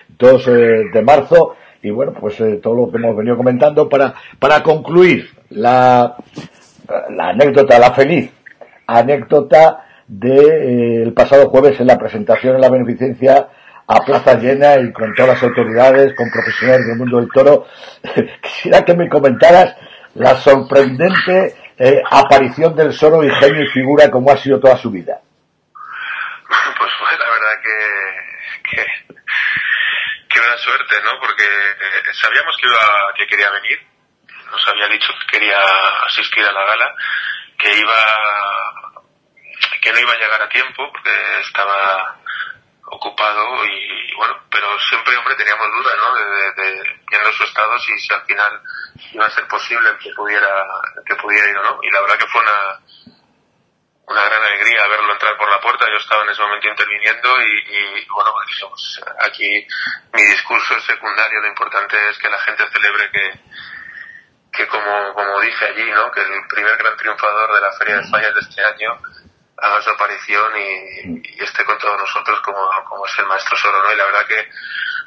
[0.08, 5.28] 2 de marzo y bueno, pues todo lo que hemos venido comentando para, para concluir
[5.50, 6.16] la,
[7.10, 8.32] la anécdota, la feliz
[8.86, 13.48] anécdota del pasado jueves en la presentación en la beneficencia
[13.86, 17.66] a plaza llena y con todas las autoridades, con profesionales del mundo del toro.
[18.42, 19.76] Quisiera que me comentaras
[20.14, 24.90] la sorprendente eh, aparición del solo y genio y figura como ha sido toda su
[24.90, 25.20] vida.
[26.78, 29.14] Pues fue la verdad que, que,
[30.28, 31.18] que una suerte, ¿no?
[31.20, 33.78] Porque eh, sabíamos que iba, que quería venir,
[34.50, 35.58] nos había dicho que quería
[36.06, 36.94] asistir a la gala,
[37.64, 37.96] que iba,
[39.80, 42.20] que no iba a llegar a tiempo porque estaba
[42.88, 46.14] ocupado y bueno, pero siempre, hombre, teníamos duda, ¿no?
[46.14, 48.60] De, viendo su estado, si, si al final
[49.12, 50.66] iba a ser posible que pudiera,
[51.06, 51.80] que pudiera ir o no.
[51.82, 52.80] Y la verdad que fue una,
[54.08, 55.86] una gran alegría verlo entrar por la puerta.
[55.88, 59.66] Yo estaba en ese momento interviniendo y, y bueno, pues, aquí
[60.12, 61.40] mi discurso es secundario.
[61.40, 63.40] Lo importante es que la gente celebre que,
[64.56, 66.10] que como, como dije allí, ¿no?
[66.12, 68.98] Que el primer gran triunfador de la Feria de Fallas de este año
[69.56, 73.82] haga su aparición y, y, esté con todos nosotros como, como es el maestro Soro,
[73.82, 73.92] ¿no?
[73.92, 74.48] Y la verdad que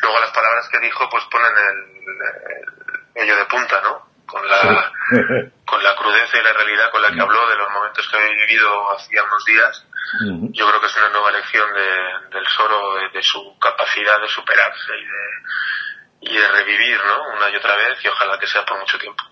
[0.02, 4.08] luego las palabras que dijo pues ponen el, el, de punta, ¿no?
[4.26, 4.92] Con la,
[5.66, 8.46] con la crudeza y la realidad con la que habló de los momentos que había
[8.46, 9.86] vivido hacía unos días.
[10.52, 14.30] Yo creo que es una nueva lección de, del Soro, de, de, su capacidad de
[14.30, 17.30] superarse y de, y de revivir, ¿no?
[17.36, 19.24] Una y otra vez y ojalá que sea por mucho tiempo.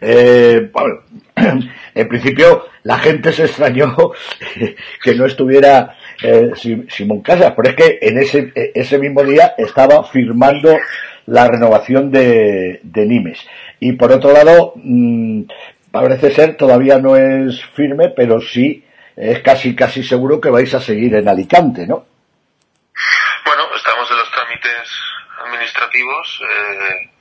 [0.00, 1.00] Eh, bueno,
[1.94, 3.96] en principio la gente se extrañó
[5.02, 6.52] que no estuviera eh,
[6.88, 10.76] Simón Casas, pero es que en ese, ese mismo día estaba firmando
[11.26, 13.46] la renovación de, de Nimes.
[13.80, 15.42] Y por otro lado, mmm,
[15.90, 18.84] parece ser, todavía no es firme, pero sí
[19.16, 22.04] es casi, casi seguro que vais a seguir en Alicante, ¿no?
[23.46, 24.90] Bueno, estamos en los trámites
[25.46, 26.42] administrativos.
[26.42, 27.13] Eh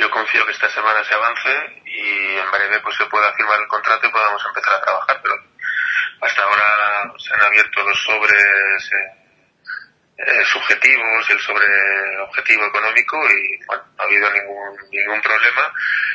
[0.00, 1.50] yo confío que esta semana se avance
[1.84, 5.34] y en breve pues se pueda firmar el contrato y podamos empezar a trabajar, pero
[6.22, 9.20] hasta ahora se han abierto los sobres eh,
[10.16, 11.66] eh, subjetivos, el sobre
[12.20, 15.72] objetivo económico y bueno, no ha habido ningún, ningún problema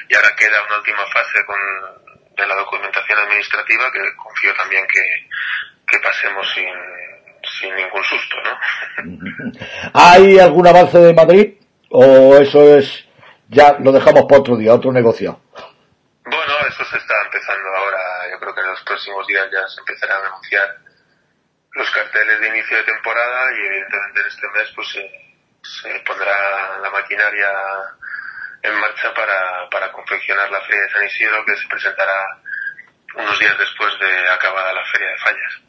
[0.09, 1.57] y ahora queda una última fase con,
[2.35, 5.03] de la documentación administrativa que confío también que,
[5.87, 6.73] que pasemos sin,
[7.59, 9.51] sin ningún susto, ¿no?
[9.93, 11.53] ¿Hay algún avance de Madrid
[11.89, 13.04] o eso es
[13.49, 15.39] ya lo dejamos para otro día, otro negocio.
[16.23, 18.31] Bueno, eso se está empezando ahora.
[18.31, 20.77] Yo creo que en los próximos días ya se empezarán a anunciar
[21.73, 25.11] los carteles de inicio de temporada y evidentemente en este mes pues se,
[25.83, 27.49] se pondrá la maquinaria
[28.63, 32.15] en marcha para, para confeccionar la Feria de San Isidro que se presentará
[33.15, 35.65] unos días después de acabada la Feria de Fallas.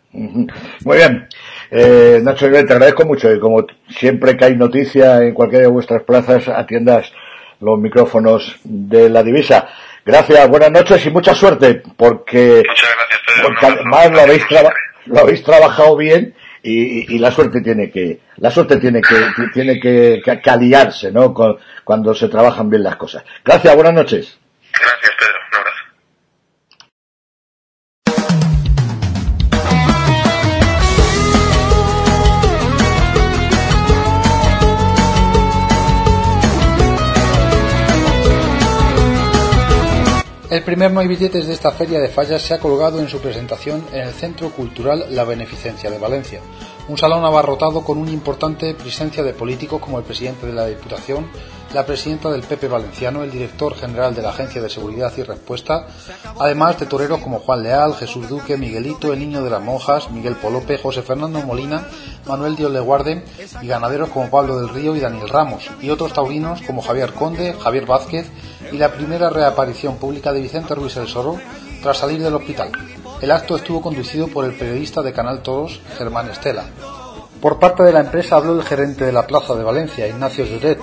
[0.84, 1.28] Muy bien.
[1.70, 6.02] Eh, Nacho, te agradezco mucho y como siempre que hay noticia en cualquiera de vuestras
[6.04, 7.12] plazas, atiendas
[7.60, 9.68] los micrófonos de la divisa.
[10.04, 14.42] Gracias, buenas noches y mucha suerte, porque, Muchas gracias, porque además lo habéis,
[15.06, 19.16] lo habéis trabajado bien y, y, la suerte tiene que, la suerte tiene que,
[19.52, 21.32] tiene que, que, que aliarse, ¿no?
[21.32, 23.24] Con, cuando se trabajan bien las cosas.
[23.44, 24.38] Gracias, buenas noches.
[24.72, 25.35] Gracias, Pedro.
[40.56, 43.20] El primer no hay billetes de esta feria de fallas se ha colgado en su
[43.20, 46.40] presentación en el Centro Cultural La Beneficencia de Valencia,
[46.88, 51.26] un salón abarrotado con una importante presencia de políticos como el presidente de la Diputación,
[51.74, 55.88] la presidenta del PP Valenciano, el director general de la Agencia de Seguridad y Respuesta,
[56.38, 60.36] además de toreros como Juan Leal, Jesús Duque, Miguelito, el Niño de las Monjas, Miguel
[60.36, 61.86] Polope, José Fernando Molina,
[62.26, 63.24] Manuel Dios Leguarde
[63.60, 67.54] y ganaderos como Pablo del Río y Daniel Ramos, y otros taurinos como Javier Conde,
[67.62, 68.30] Javier Vázquez
[68.72, 71.38] y la primera reaparición pública de Vicente Ruiz del Soro
[71.82, 72.70] tras salir del hospital.
[73.20, 76.64] El acto estuvo conducido por el periodista de Canal Toros, Germán Estela.
[77.40, 80.80] Por parte de la empresa habló el gerente de la Plaza de Valencia, Ignacio Juret,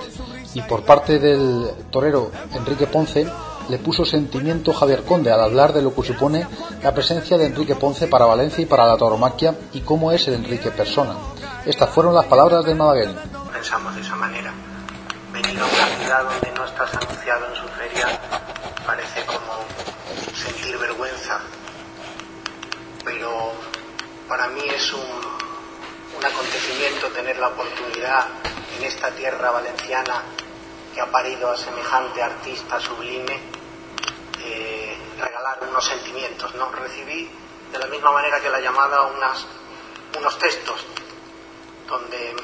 [0.54, 3.26] y por parte del torero Enrique Ponce
[3.68, 6.46] le puso sentimiento Javier Conde al hablar de lo que supone
[6.82, 10.34] la presencia de Enrique Ponce para Valencia y para la tauromaquia y cómo es el
[10.34, 11.14] Enrique persona.
[11.64, 13.16] Estas fueron las palabras de Madagueño.
[13.52, 14.52] Pensamos de esa manera.
[15.32, 17.66] Venir a una ciudad donde no estás anunciado en su
[18.86, 19.64] parece como
[20.34, 21.40] sentir vergüenza.
[23.04, 23.52] Pero
[24.28, 25.00] para mí es un,
[26.16, 28.26] un acontecimiento tener la oportunidad
[28.76, 30.22] en esta tierra valenciana
[30.94, 33.40] que ha parido a semejante artista sublime,
[34.40, 36.54] eh, regalar unos sentimientos.
[36.54, 36.70] ¿no?
[36.70, 37.30] Recibí
[37.72, 39.46] de la misma manera que la llamada unas,
[40.18, 40.84] unos textos
[41.88, 42.34] donde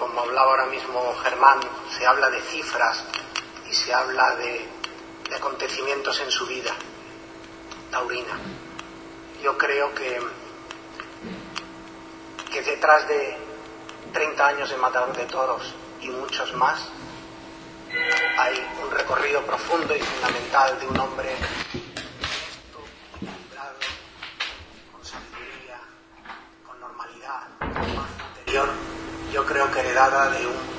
[0.00, 1.60] como hablaba ahora mismo Germán,
[1.96, 3.04] se habla de cifras
[3.70, 4.68] y se habla de,
[5.34, 6.74] acontecimientos en su vida
[7.90, 8.36] taurina.
[9.42, 10.20] Yo creo que,
[12.50, 13.38] que detrás de
[14.12, 16.88] 30 años de matador de toros y muchos más,
[18.38, 22.84] hay un recorrido profundo y fundamental de un hombre honesto,
[23.16, 23.76] equilibrado,
[24.92, 25.80] con sabiduría,
[26.66, 30.69] con normalidad, con yo creo que heredada de un,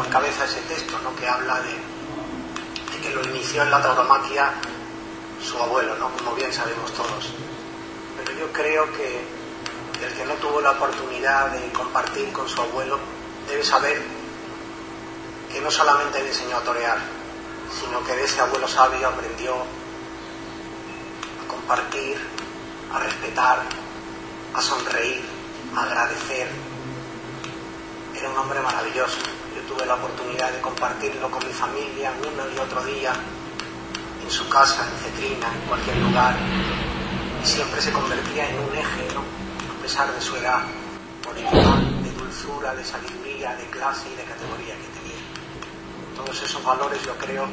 [0.00, 1.14] como encabeza ese texto, ¿no?
[1.14, 4.54] que habla de, de que lo inició en la tauromaquia
[5.44, 6.08] su abuelo, ¿no?
[6.16, 7.28] como bien sabemos todos.
[8.16, 9.20] Pero yo creo que
[10.02, 12.98] el que no tuvo la oportunidad de compartir con su abuelo
[13.46, 14.00] debe saber
[15.52, 16.98] que no solamente le enseñó a torear,
[17.78, 19.54] sino que de ese abuelo sabio aprendió
[21.44, 22.16] a compartir,
[22.90, 23.64] a respetar,
[24.54, 25.22] a sonreír,
[25.76, 26.48] a agradecer.
[28.16, 29.39] Era un hombre maravilloso.
[29.70, 33.12] Tuve la oportunidad de compartirlo con mi familia uno y otro día,
[34.20, 36.34] en su casa, en Cetrina, en cualquier lugar.
[37.40, 39.20] Y siempre se convertía en un eje, ¿no?
[39.20, 40.64] a pesar de su edad,
[41.22, 41.44] por el
[42.02, 45.22] de dulzura, de sabiduría, de clase y de categoría que tenía.
[46.16, 47.46] Todos esos valores yo creo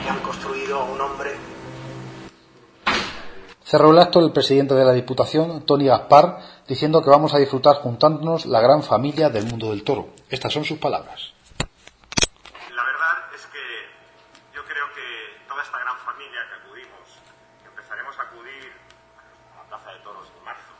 [0.00, 1.34] que han construido a un hombre.
[3.66, 7.74] Cerró el acto el presidente de la Diputación, Tony Gaspar, diciendo que vamos a disfrutar
[7.82, 10.14] juntándonos la gran familia del mundo del toro.
[10.30, 11.34] Estas son sus palabras.
[12.70, 13.66] La verdad es que
[14.54, 17.10] yo creo que toda esta gran familia que acudimos,
[17.58, 20.72] que empezaremos a acudir a la Plaza de Toros en marzo,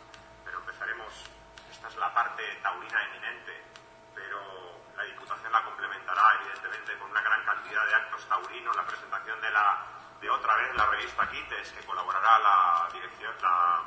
[0.47, 1.11] pero empezaremos,
[1.67, 3.67] esta es la parte taurina eminente,
[4.15, 4.39] pero
[4.95, 9.51] la Diputación la complementará evidentemente con una gran cantidad de actos taurinos, la presentación de
[9.51, 9.96] la
[10.29, 13.83] otra vez la revista Quites, que colaborará la dirección, la,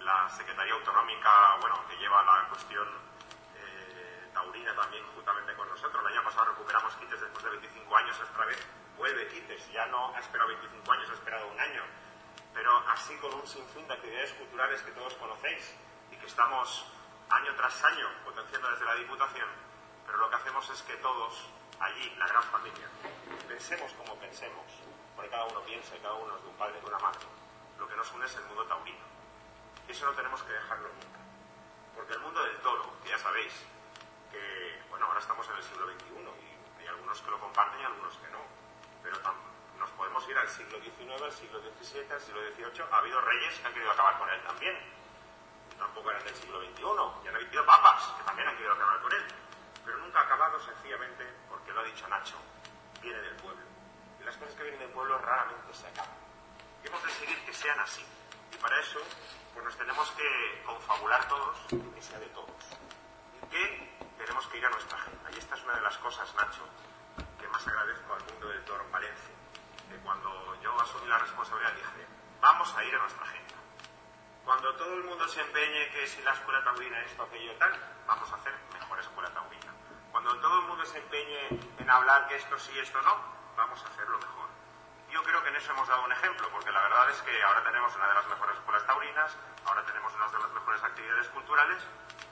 [0.00, 2.88] la Secretaría Autonómica, bueno, que lleva la cuestión
[3.56, 6.02] eh, taurina también juntamente con nosotros.
[6.02, 10.14] El año pasado recuperamos Quites después de 25 años, esta vez vuelve Quites, ya no
[10.14, 11.82] ha esperado 25 años, ha esperado un año,
[12.54, 15.74] pero así con un sinfín de actividades culturales que todos conocéis
[16.10, 16.86] y que estamos
[17.30, 19.48] año tras año potenciando desde la Diputación,
[20.06, 21.46] pero lo que hacemos es que todos,
[21.78, 22.88] allí, la gran familia,
[23.46, 24.64] pensemos como pensemos,
[25.28, 27.20] cada uno piensa y cada uno es de un padre y de una madre,
[27.78, 29.04] lo que nos une es el mundo taurino.
[29.88, 31.20] Eso no tenemos que dejarlo nunca.
[31.94, 33.52] Porque el mundo del toro, que ya sabéis,
[34.30, 37.84] que, bueno, ahora estamos en el siglo XXI y hay algunos que lo comparten y
[37.84, 38.38] algunos que no,
[39.02, 39.16] pero
[39.78, 42.84] nos podemos ir al siglo XIX, al siglo XVII, al siglo XVIII.
[42.90, 44.78] Ha habido reyes que han querido acabar con él también.
[45.78, 47.24] Tampoco eran del siglo XXI.
[47.24, 49.24] Y han habido papas que también han querido acabar con él.
[49.84, 52.36] Pero nunca ha acabado sencillamente porque lo ha dicho Nacho.
[53.00, 53.69] Viene del pueblo.
[54.20, 56.12] Y las cosas que vienen del pueblo raramente se acaban.
[56.84, 58.04] Y hemos de seguir que sean así.
[58.52, 59.00] Y para eso,
[59.54, 62.64] pues nos tenemos que confabular todos y que sea de todos.
[63.42, 65.30] Y que tenemos que ir a nuestra agenda.
[65.32, 66.68] Y esta es una de las cosas, Nacho,
[67.38, 69.34] que más agradezco al mundo del toro en Valencia.
[69.88, 72.06] Que cuando yo asumí la responsabilidad dije,
[72.40, 73.54] vamos a ir a nuestra agenda.
[74.44, 77.72] Cuando todo el mundo se empeñe que si la escuela taurina esto, aquello tal,
[78.06, 79.72] vamos a hacer mejor escuela taurina.
[80.10, 83.88] Cuando todo el mundo se empeñe en hablar que esto sí, esto no, vamos a
[83.88, 84.48] hacerlo mejor.
[85.10, 87.62] Yo creo que en eso hemos dado un ejemplo, porque la verdad es que ahora
[87.62, 91.82] tenemos una de las mejores escuelas taurinas, ahora tenemos una de las mejores actividades culturales,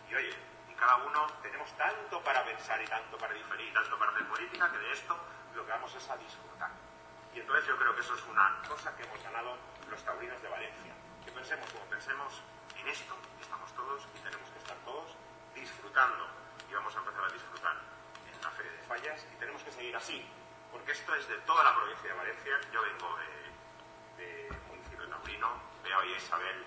[0.09, 0.35] y oye,
[0.71, 4.27] y cada uno tenemos tanto para pensar y tanto para diferir y tanto para hacer
[4.27, 5.19] política, que de esto
[5.55, 6.71] lo que vamos es a disfrutar.
[7.35, 9.59] Y entonces yo creo que eso es una cosa que hemos ganado
[9.91, 10.95] los taurinos de Valencia.
[11.25, 12.43] Que pensemos como pensemos
[12.75, 15.15] en esto, estamos todos y tenemos que estar todos
[15.55, 16.27] disfrutando.
[16.71, 17.77] Y vamos a empezar a disfrutar
[18.33, 20.27] en la Feria de Fallas y tenemos que seguir así,
[20.73, 22.61] porque esto es de toda la provincia de Valencia.
[22.73, 25.49] Yo vengo de, de municipio taurino,
[25.83, 26.65] veo ahí a Isabel,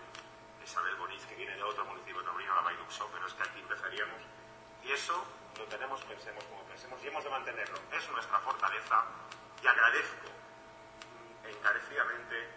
[0.63, 4.21] Isabel Boniz, que viene de otro municipio taurino, la Bailuxo, pero es que aquí empezaríamos.
[4.83, 5.25] Y eso
[5.57, 7.77] lo tenemos, pensemos como pensemos, y hemos de mantenerlo.
[7.91, 9.05] Es nuestra fortaleza
[9.61, 10.27] y agradezco
[11.43, 12.47] encarecidamente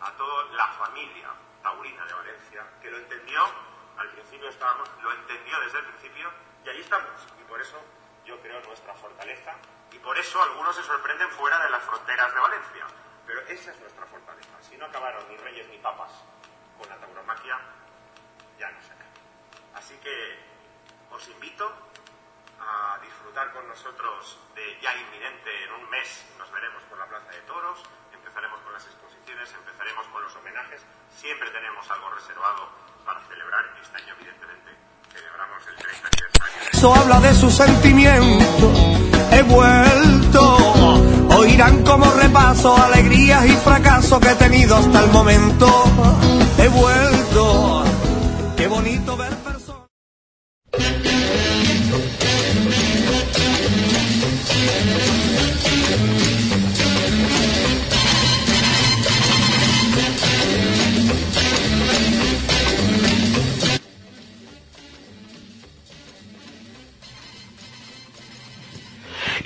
[0.00, 1.30] a toda la familia
[1.62, 3.40] taurina de Valencia, que lo entendió,
[3.96, 6.30] al principio estábamos, lo entendió desde el principio,
[6.64, 7.26] y ahí estamos.
[7.40, 7.80] Y por eso
[8.26, 9.54] yo creo nuestra fortaleza,
[9.94, 12.86] y por eso algunos se sorprenden fuera de las fronteras de Valencia.
[13.26, 14.50] Pero esa es nuestra fortaleza.
[14.60, 16.10] Si no acabaron ni reyes ni papas
[16.78, 17.58] con la tauromaquia,
[18.58, 18.94] ya no se.
[19.74, 20.38] Así que
[21.10, 21.70] os invito
[22.60, 27.30] a disfrutar con nosotros de ya inminente, en un mes nos veremos por la Plaza
[27.30, 30.80] de Toros, empezaremos con las exposiciones, empezaremos con los homenajes,
[31.14, 32.68] siempre tenemos algo reservado
[33.04, 34.70] para celebrar, este año evidentemente
[35.12, 36.94] celebramos el 30 aniversario.
[36.94, 38.72] Habla de su sentimiento,
[39.32, 40.56] he vuelto,
[41.36, 45.66] oirán como repaso alegrías y fracasos que he tenido hasta el momento,
[46.58, 47.84] he vuelto,
[48.56, 49.16] qué bonito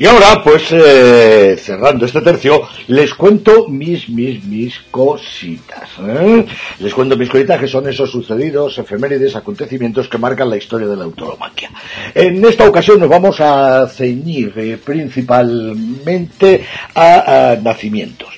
[0.00, 5.90] Y ahora, pues, eh, cerrando este tercio, les cuento mis, mis, mis cositas.
[6.06, 6.46] ¿eh?
[6.78, 10.94] Les cuento mis cositas que son esos sucedidos, efemérides, acontecimientos que marcan la historia de
[10.94, 11.72] la autolomaquia.
[12.14, 18.28] En esta ocasión nos vamos a ceñir eh, principalmente a, nacimientos.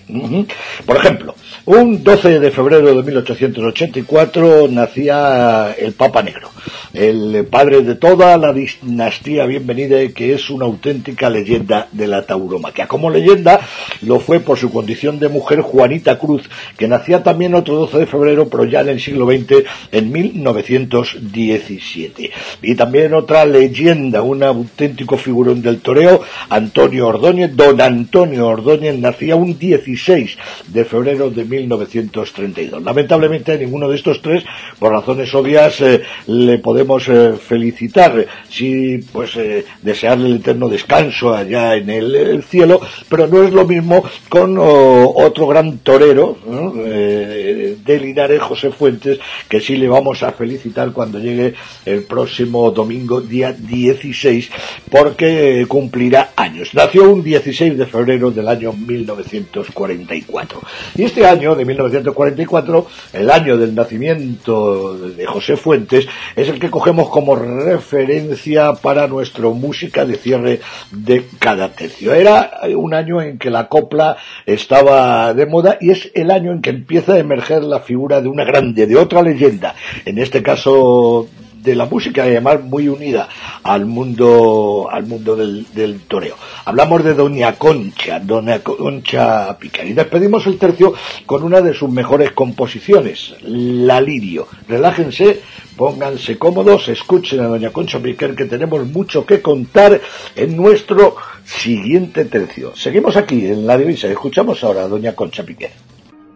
[0.86, 1.34] Por ejemplo,
[1.66, 6.50] un 12 de febrero de 1884 nacía el Papa Negro,
[6.92, 12.86] el padre de toda la dinastía bienvenida que es una auténtica leyenda de la tauromaquia.
[12.86, 13.60] Como leyenda
[14.02, 18.06] lo fue por su condición de mujer Juanita Cruz, que nacía también otro 12 de
[18.06, 22.30] febrero, pero ya en el siglo XX, en 1917.
[22.62, 29.36] Y también otra leyenda, un auténtico figurón del toreo, Antonio Ordóñez, don Antonio Ordóñez, nacía
[29.36, 30.36] un 16
[30.68, 32.82] de febrero de 1932.
[32.82, 34.44] Lamentablemente ninguno de estos tres,
[34.78, 41.34] por razones obvias, eh, le podemos eh, felicitar, sí, pues eh, desearle el eterno descanso
[41.34, 46.38] allá en el, el cielo, pero no es lo mismo con oh, otro gran torero
[46.46, 46.72] ¿no?
[46.72, 49.18] De Linares, José Fuentes,
[49.48, 54.50] que sí le vamos a felicitar cuando llegue el próximo domingo, día 16,
[54.90, 56.74] porque cumplirá años.
[56.74, 60.60] Nació un 16 de febrero del año 1944.
[60.96, 66.06] Y este año de 1944, el año del nacimiento de José Fuentes,
[66.36, 70.60] es el que cogemos como referencia para nuestro música de cierre
[70.90, 72.12] de cada tercio.
[72.12, 76.60] Era un año en que la copla estaba de moda y es el año en
[76.60, 79.74] que empieza a emerger la figura de una grande, de otra leyenda,
[80.04, 81.28] en este caso
[81.62, 83.28] de la música y además muy unida
[83.62, 86.36] al mundo al mundo del, del toreo.
[86.64, 90.94] Hablamos de Doña Concha, Doña Concha Piquer y despedimos el tercio
[91.26, 94.48] con una de sus mejores composiciones, La Lirio.
[94.68, 95.40] Relájense,
[95.76, 100.00] pónganse cómodos, escuchen a Doña Concha Piquer que tenemos mucho que contar
[100.36, 102.72] en nuestro siguiente tercio.
[102.76, 105.70] Seguimos aquí en la divisa, escuchamos ahora a Doña Concha Piquer.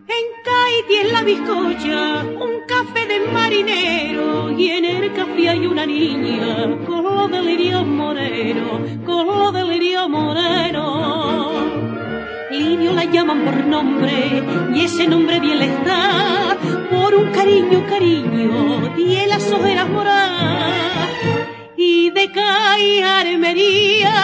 [0.08, 7.04] En en la bizcocha, un café marinero y en el café hay una niña con
[7.04, 11.50] lo delirio moreno, con lo delirio moreno.
[12.50, 14.42] Lirio la llaman por nombre
[14.74, 16.56] y ese nombre bien le está
[16.90, 20.54] por un cariño, cariño, y las ojeras moradas
[21.76, 24.14] y de caí armería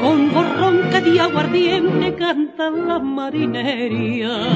[0.00, 4.48] con borronca de aguardiente cantan las marinerías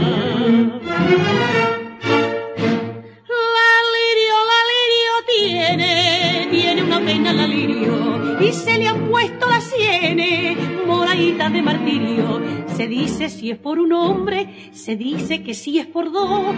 [8.41, 12.41] y se le han puesto las sienes moraditas de martirio.
[12.77, 16.55] Se dice si es por un hombre, se dice que si es por dos,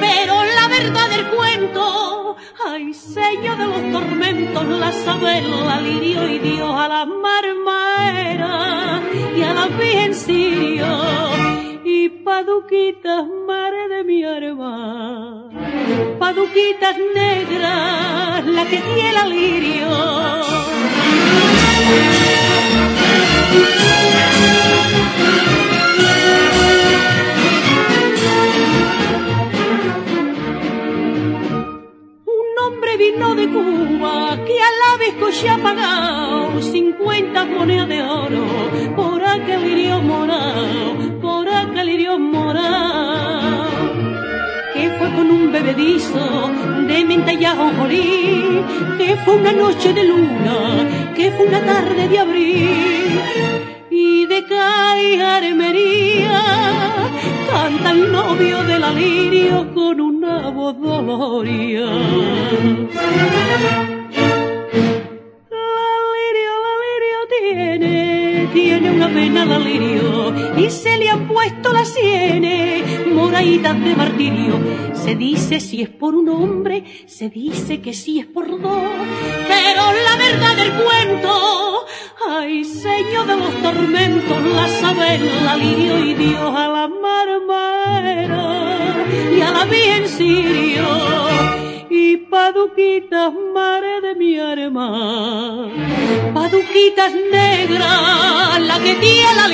[0.00, 6.38] pero la verdad del cuento, ay, sello de los tormentos, la sabe la lirio y
[6.38, 9.02] Dios a la marmaera
[9.36, 11.53] y a la virgen sirio
[11.84, 15.50] y paduquitas, madre de mi arma,
[16.18, 19.88] paduquitas negras, la que tiene el lirio.
[32.26, 38.02] Un hombre vino de Cuba que a la vez se ha pagado 50 monedas de
[38.02, 38.44] oro
[38.96, 41.20] por aquel lirio morado,
[45.14, 46.50] con un bebedizo
[46.86, 48.62] de menta y ajonjolí,
[48.98, 53.20] que fue una noche de luna, que fue una tarde de abril.
[53.90, 56.42] Y de Cai Armería
[57.50, 61.88] canta el novio del alirio con una voz lirio
[67.38, 72.83] tiene, tiene una pena la lirio y se le han puesto las sienes
[73.24, 74.54] moraditas de martirio.
[74.92, 78.90] Se dice si es por un hombre, se dice que si es por dos,
[79.48, 81.86] pero la verdad del cuento,
[82.28, 88.44] ay, señor de los tormentos, la sabe la lirio y Dios a la marmera
[89.36, 90.84] y a la bien sirio.
[91.90, 95.68] Y paduquitas, madre de mi arma,
[96.34, 99.48] paduquitas negras, la que tiene la